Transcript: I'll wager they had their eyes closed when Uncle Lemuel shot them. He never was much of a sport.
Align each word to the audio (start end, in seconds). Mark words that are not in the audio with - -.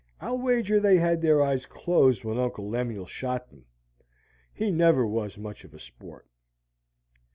I'll 0.19 0.39
wager 0.39 0.79
they 0.79 0.97
had 0.97 1.21
their 1.21 1.43
eyes 1.43 1.67
closed 1.67 2.23
when 2.23 2.39
Uncle 2.39 2.67
Lemuel 2.67 3.05
shot 3.05 3.51
them. 3.51 3.65
He 4.51 4.71
never 4.71 5.05
was 5.05 5.37
much 5.37 5.63
of 5.63 5.75
a 5.75 5.79
sport. 5.79 6.25